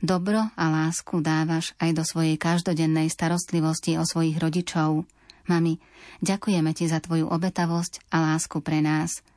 [0.00, 5.04] Dobro a lásku dávaš aj do svojej každodennej starostlivosti o svojich rodičov.
[5.44, 5.76] Mami,
[6.24, 9.20] ďakujeme ti za tvoju obetavosť a lásku pre nás–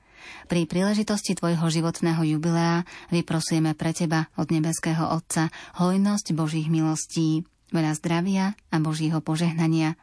[0.47, 5.49] pri príležitosti tvojho životného jubilea vyprosujeme pre teba od nebeského Otca
[5.80, 9.99] hojnosť Božích milostí, veľa zdravia a Božího požehnania.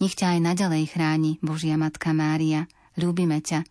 [0.00, 2.64] Nech ťa aj naďalej chráni Božia Matka Mária.
[2.96, 3.66] Ľúbime ťa.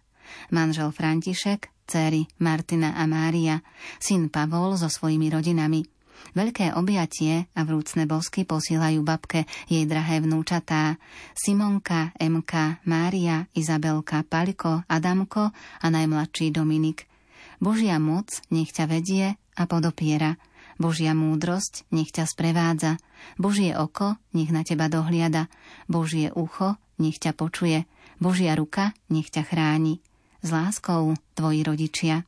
[0.54, 3.64] Manžel František, céry Martina a Mária,
[3.98, 5.82] syn Pavol so svojimi rodinami–
[6.34, 11.02] Veľké objatie a vrúcne bosky posielajú babke jej drahé vnúčatá
[11.34, 17.10] Simonka, Emka, Mária, Izabelka, Paliko, Adamko a najmladší Dominik.
[17.58, 20.38] Božia moc nech ťa vedie a podopiera.
[20.78, 23.02] Božia múdrosť nech ťa sprevádza.
[23.42, 25.50] Božie oko nech na teba dohliada.
[25.90, 27.90] Božie ucho nech ťa počuje.
[28.22, 30.06] Božia ruka nech ťa chráni.
[30.46, 32.22] S láskou tvoji rodičia.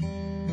[0.00, 0.51] thank you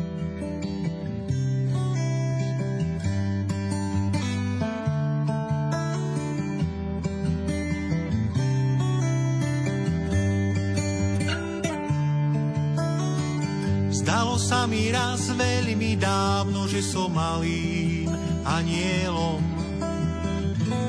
[14.00, 18.08] Zdalo sa mi raz veľmi dávno, že som malým
[18.48, 19.44] anielom,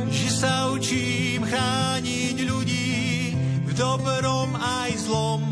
[0.08, 2.92] že sa učím chrániť ľudí
[3.68, 5.44] v dobrom aj zlom.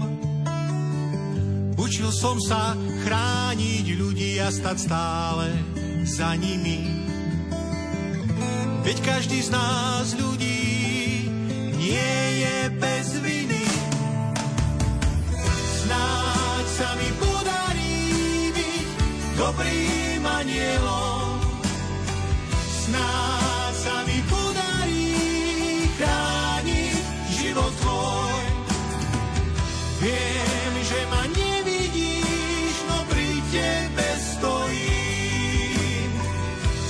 [1.76, 5.51] Učil som sa chrániť ľudí a stať stále
[6.07, 6.88] za nimi.
[8.88, 11.28] Veď každý z nás ľudí
[11.76, 13.68] nie je bez viny.
[15.84, 17.18] Snáď sa mi
[19.39, 21.39] dobrým anielom.
[22.83, 25.15] Snáď sa mi podarí
[25.95, 26.99] chrániť
[27.39, 28.43] život tvoj.
[30.03, 36.11] Viem, že ma nevidíš, no pri tebe stojím.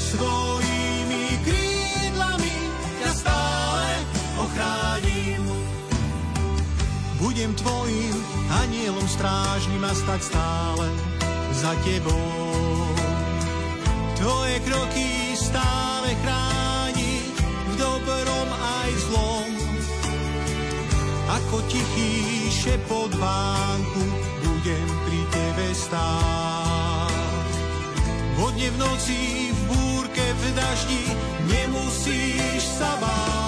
[0.09, 2.57] Svojimi krídlami
[3.05, 3.89] ťa stále
[4.41, 5.41] ochránim.
[7.21, 8.17] Budem tvojim
[8.65, 11.08] anielom strážnym a stať stále
[11.59, 12.95] za tebou.
[14.15, 19.49] Tvoje kroky stále chrániť v dobrom aj zlom.
[21.27, 24.03] Ako tichý šepot vánku
[24.39, 27.51] budem pri tebe stáť.
[28.39, 31.03] Vodne v noci, v búrke, v daždi
[31.51, 33.38] nemusíš sa báť.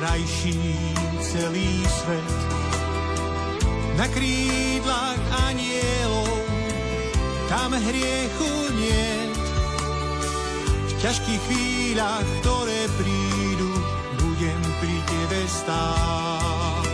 [0.00, 0.56] Krajší
[1.20, 2.38] celý svet.
[4.00, 6.40] Na krídlach anielov
[7.52, 9.36] tam hriechu niet.
[10.88, 13.72] V ťažkých chvíľach, ktoré prídu,
[14.24, 16.84] budem pri tebe stáť.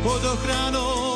[0.00, 1.11] Pod ochranou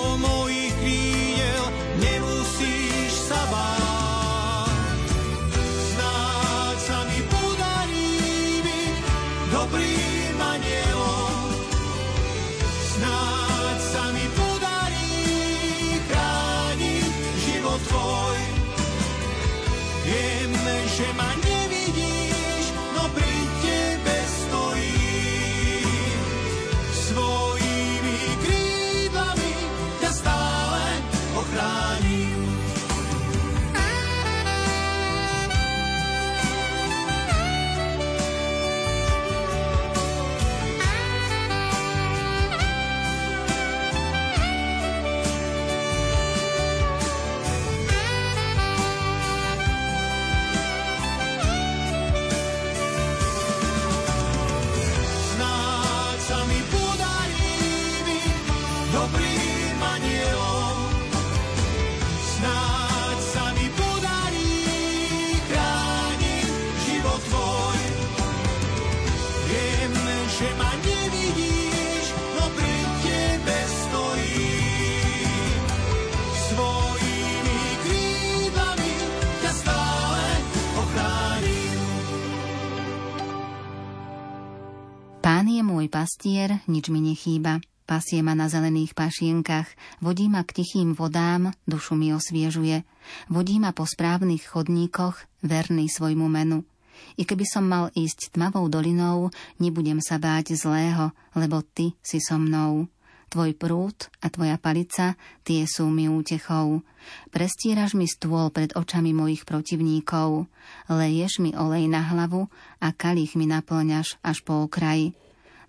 [85.86, 87.62] môj pastier, nič mi nechýba.
[87.86, 89.70] Pasie ma na zelených pašienkach,
[90.02, 92.82] vodí ma k tichým vodám, dušu mi osviežuje.
[93.30, 95.14] Vodí ma po správnych chodníkoch,
[95.46, 96.66] verný svojmu menu.
[97.14, 99.30] I keby som mal ísť tmavou dolinou,
[99.62, 102.90] nebudem sa báť zlého, lebo ty si so mnou.
[103.30, 105.14] Tvoj prúd a tvoja palica,
[105.46, 106.82] tie sú mi útechou.
[107.30, 110.50] Prestíraš mi stôl pred očami mojich protivníkov.
[110.90, 112.50] Leješ mi olej na hlavu
[112.82, 115.14] a kalich mi naplňaš až po okraji.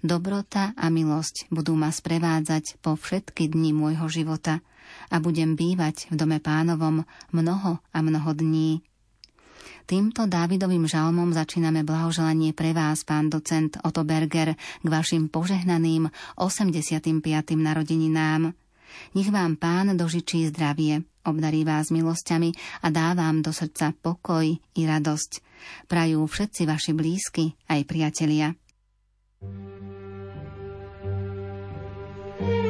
[0.06, 4.62] Dobrota a milosť budú ma sprevádzať po všetky dni môjho života
[5.10, 7.02] a budem bývať v dome pánovom
[7.34, 8.86] mnoho a mnoho dní.
[9.90, 17.18] Týmto Dávidovým žalmom začíname blahoželanie pre vás, pán docent Otto Berger, k vašim požehnaným 85.
[17.58, 18.54] narodeninám.
[19.18, 22.54] Nech vám pán dožičí zdravie, obdarí vás milosťami
[22.86, 25.32] a dá vám do srdca pokoj i radosť.
[25.90, 28.54] Prajú všetci vaši blízky aj priatelia.
[29.42, 29.52] thank
[32.40, 32.67] you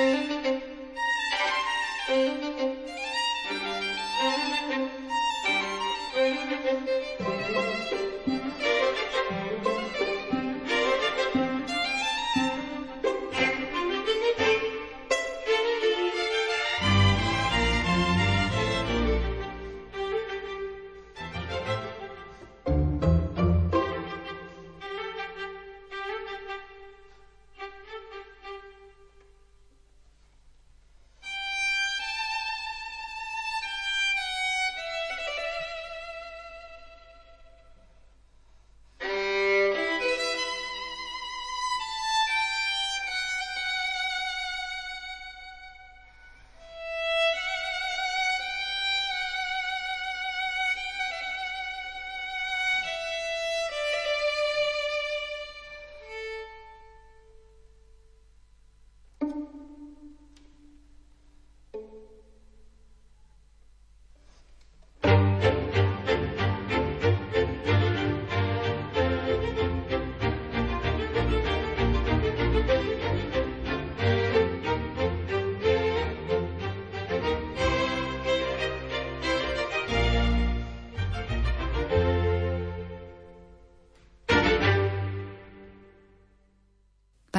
[0.00, 0.29] Thank you.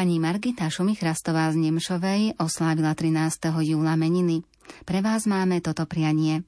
[0.01, 3.53] Pani Margita Šumichrastová z Nemšovej oslávila 13.
[3.61, 4.41] júla meniny.
[4.81, 6.41] Pre vás máme toto prianie.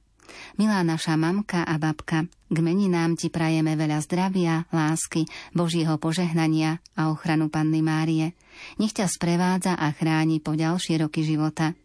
[0.58, 7.14] Milá naša mamka a babka, k meninám ti prajeme veľa zdravia, lásky, Božieho požehnania a
[7.14, 8.34] ochranu Panny Márie.
[8.82, 11.78] Nech ťa sprevádza a chráni po ďalšie roky života.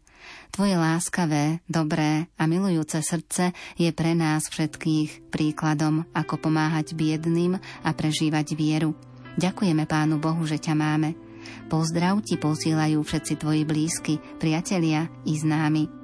[0.50, 7.90] Tvoje láskavé, dobré a milujúce srdce je pre nás všetkých príkladom, ako pomáhať biedným a
[7.94, 8.98] prežívať vieru.
[9.38, 11.29] Ďakujeme Pánu Bohu, že ťa máme.
[11.68, 15.99] Pozdrav ti posielajú všetci tvoji blízky, priatelia i známi.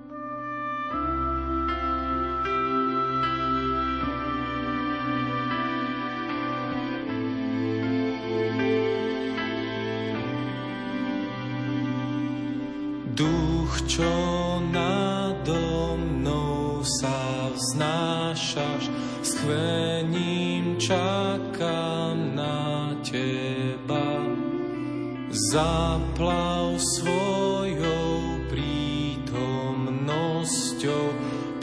[25.55, 31.07] Zaplav svojou prítomnosťou,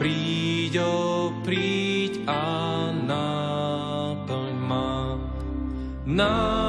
[0.01, 5.21] príď, o príď a naplň ma.
[6.09, 6.62] Naplň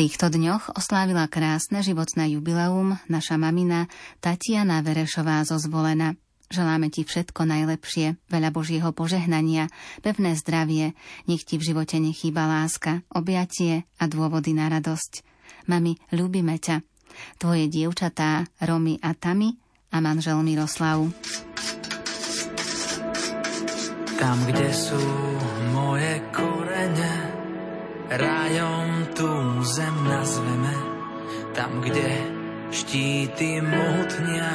[0.00, 3.84] týchto dňoch oslávila krásne životné jubileum naša mamina
[4.24, 6.16] Tatiana Verešová zo Zvolena.
[6.48, 9.68] Želáme ti všetko najlepšie, veľa Božieho požehnania,
[10.00, 10.96] pevné zdravie,
[11.28, 15.20] nech ti v živote nechýba láska, objatie a dôvody na radosť.
[15.68, 16.80] Mami, ľúbime ťa.
[17.36, 19.52] Tvoje dievčatá Romy a Tami
[19.92, 21.12] a manžel Miroslav.
[24.16, 25.02] Tam, kde sú
[25.76, 27.29] moje korene,
[28.10, 29.30] rajom tú
[29.62, 30.74] zem nazveme.
[31.54, 32.10] Tam, kde
[32.70, 34.50] štíty mohutnia,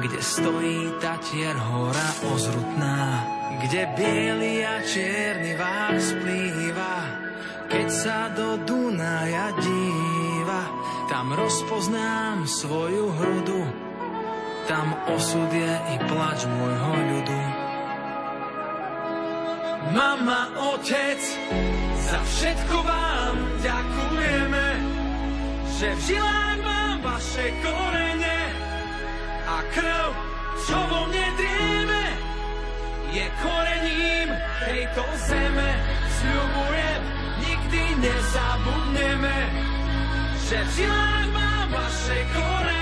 [0.00, 3.24] kde stojí tatier hora ozrutná,
[3.64, 6.96] kde biely a čierny vár splýva,
[7.68, 10.62] keď sa do Dunaja díva,
[11.08, 13.62] tam rozpoznám svoju hrudu,
[14.68, 17.40] tam osud je i plač môjho ľudu.
[19.90, 21.18] Mama, otec,
[21.98, 24.66] za všetko vám ďakujeme,
[25.74, 28.40] že v žilách mám vaše korene
[29.50, 30.10] a krv,
[30.62, 32.04] čo vo mne drieme,
[33.10, 34.28] je korením
[34.62, 35.70] tejto zeme.
[36.22, 37.02] Sľubujem,
[37.42, 39.38] nikdy nezabudneme,
[40.46, 42.81] že v žilách mám vaše korene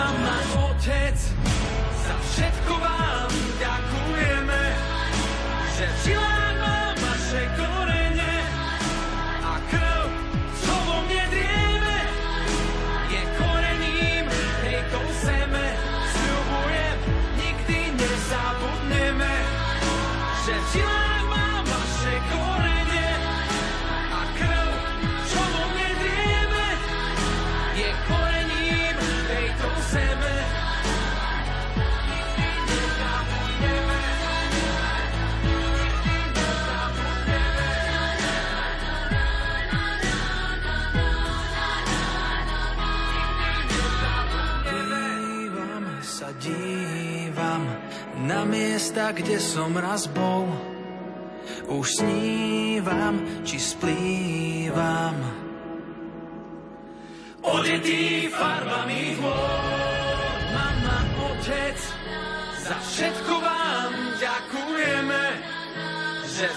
[0.00, 0.40] Mama,
[0.72, 1.18] otec,
[1.92, 3.28] za všetko vám
[3.60, 4.09] ďakujeme,
[48.50, 50.50] miesta, kde som raz bol.
[51.70, 55.14] Už snívam, či splývam.
[57.40, 60.98] Odetý farbami hôr, mama,
[61.30, 61.78] otec,
[62.60, 65.22] za všetko vám ďakujeme,
[66.28, 66.56] že v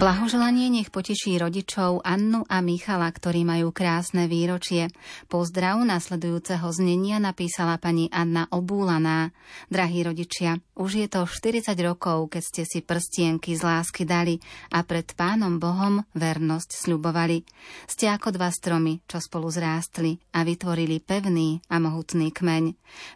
[0.00, 4.88] Blahoželanie nech poteší rodičov Annu a Michala, ktorí majú krásne výročie.
[5.28, 9.28] Pozdrav nasledujúceho znenia napísala pani Anna Obúlaná.
[9.68, 14.40] Drahí rodičia, už je to 40 rokov, keď ste si prstienky z lásky dali
[14.72, 17.44] a pred Pánom Bohom vernosť sľubovali.
[17.84, 22.64] Ste ako dva stromy, čo spolu zrástli a vytvorili pevný a mohutný kmeň.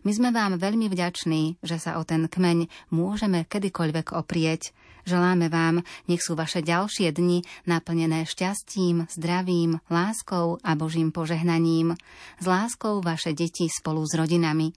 [0.05, 4.77] My sme vám veľmi vďační, že sa o ten kmeň môžeme kedykoľvek oprieť.
[5.05, 12.01] Želáme vám, nech sú vaše ďalšie dni naplnené šťastím, zdravím, láskou a Božím požehnaním.
[12.40, 14.72] S láskou vaše deti spolu s rodinami.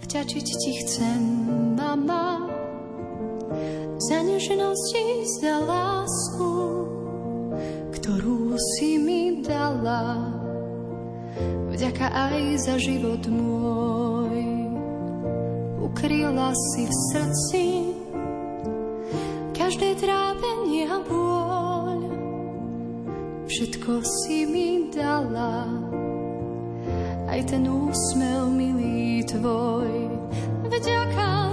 [0.00, 1.20] Vďačiť ti chcem,
[1.76, 2.48] mama,
[4.08, 6.52] za nežnosť i za lásku,
[7.92, 10.32] ktorú si mi dala.
[11.68, 14.38] Vďaka aj za život môj.
[15.84, 17.64] Ukryla si v srdci
[19.58, 21.98] každé trápenie a bôľ.
[23.50, 25.66] Všetko si mi dala,
[27.26, 30.14] aj ten úsmev milý tvoj.
[30.62, 31.47] Vďaka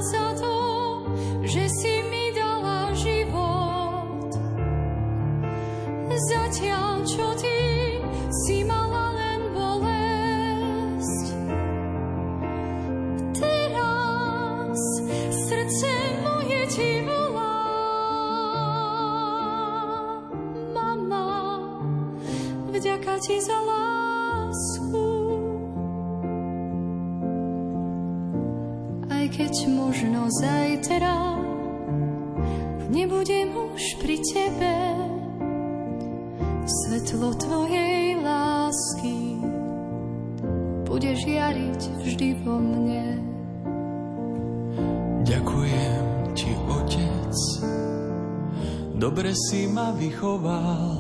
[50.16, 50.96] vychoval,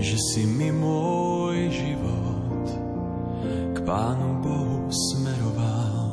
[0.00, 2.66] že si mi môj život
[3.76, 6.08] k Pánu Bohu smeroval.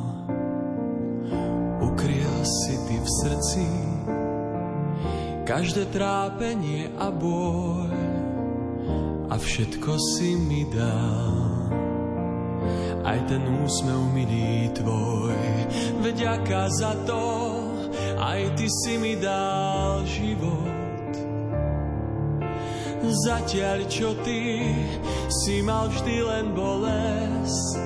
[1.88, 3.68] Ukryl si ty v srdci
[5.48, 7.88] každé trápenie a boj
[9.32, 11.72] a všetko si mi dal
[13.08, 15.40] aj ten úsmev milý tvoj.
[16.04, 16.44] Veď
[16.76, 17.24] za to,
[18.20, 20.71] aj ty si mi dal život.
[23.12, 24.72] Zatiaľ, čo ty
[25.28, 27.84] si mal vždy len bolesť.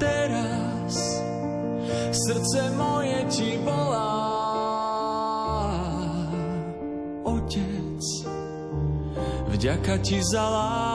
[0.00, 1.20] Teraz
[2.08, 4.16] srdce moje ti volá.
[7.28, 8.04] Otec,
[9.52, 10.93] vďaka ti za lásku.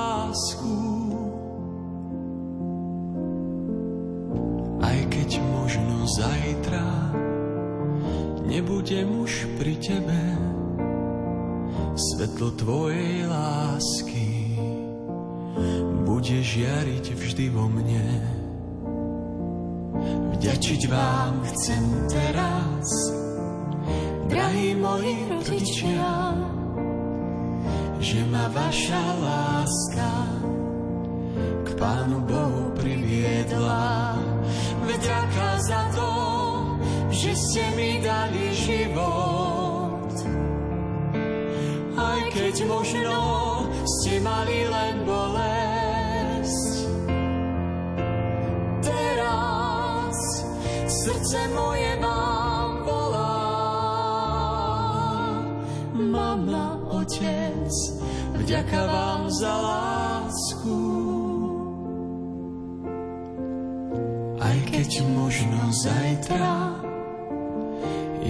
[65.69, 66.79] Zajtra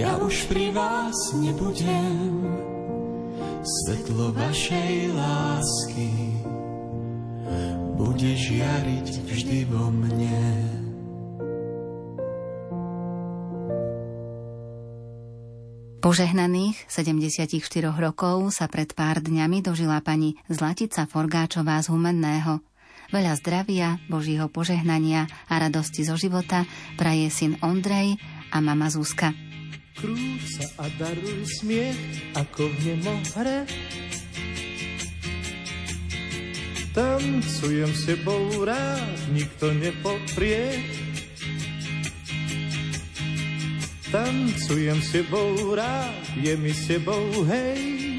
[0.00, 2.40] ja už pri vás nebudem,
[3.60, 6.40] svetlo vašej lásky
[8.00, 10.40] bude žiariť vždy vo mne.
[16.00, 17.60] Požehnaných 74
[17.92, 22.64] rokov sa pred pár dňami dožila pani Zlatica Forgáčová z Humenného.
[23.10, 26.62] Veľa zdravia, Božího požehnania a radosti zo života
[26.94, 28.14] praje syn Ondrej
[28.54, 29.34] a mama Zuzka.
[29.98, 31.98] Krúť a daruj smiech,
[32.38, 33.66] ako v nemohre.
[36.94, 40.78] Tancujem s tebou rád, nikto nepoprie.
[44.14, 48.09] Tancujem s tebou rád, je mi s tebou hej.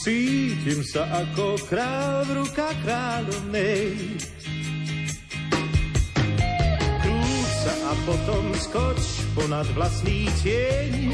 [0.00, 4.16] Cítim sa ako král v rukách kráľovnej.
[7.04, 9.04] Krúť sa a potom skoč
[9.36, 11.12] ponad vlastný tieň.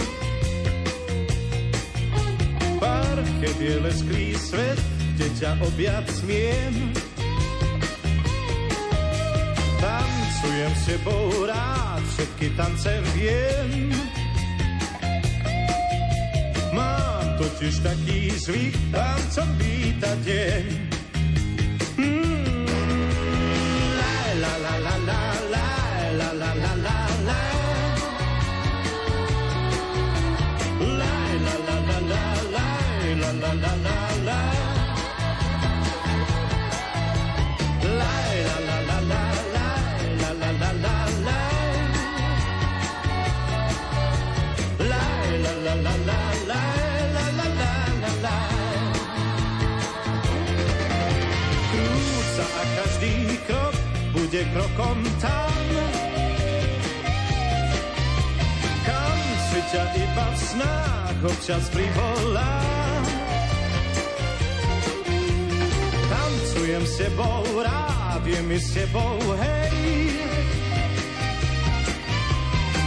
[2.78, 4.78] Parket je lesklý svet,
[5.18, 6.74] kde ťa objať smiem.
[9.82, 13.90] Tancujem s tebou rád, všetky tance viem.
[16.70, 20.64] Mám totiž taký zvyk, tancom vítať deň.
[22.00, 22.64] Mm,
[23.96, 25.20] la, la, la, la,
[25.52, 25.66] la,
[26.16, 26.98] la, la, la, la.
[30.96, 31.14] La,
[31.44, 32.68] la, la, la, la, la, la,
[33.14, 33.96] la, la, la, la.
[34.04, 34.15] La,
[54.56, 55.64] krokom tam,
[58.88, 59.18] kam
[59.52, 63.04] si ťa iba v snách občas privolám.
[66.08, 69.76] Tancujem s tebou rád, je mi s tebou hej.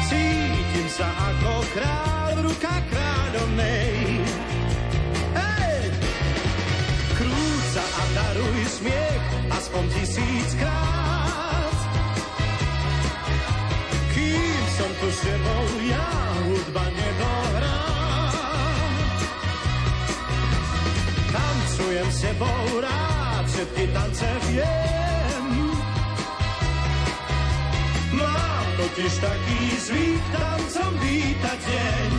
[0.10, 3.90] Cítim sa ako král v rukách kráľovnej.
[8.10, 11.19] Daruj smiech, aspoň tisíckrát.
[14.80, 16.08] som tu s tebou, ja
[16.48, 17.80] hudba nedohrá.
[21.36, 25.46] Tancujem s tebou rád, všetky tance viem.
[28.16, 32.12] Mám totiž taký zvyk tancom vítať deň.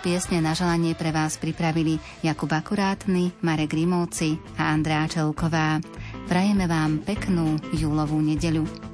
[0.00, 5.76] Piesne na želanie pre vás pripravili Jakub Akurátny, Marek Rimovci a Andrea Čelková.
[6.24, 8.89] Prajeme vám peknú júlovú nedeľu.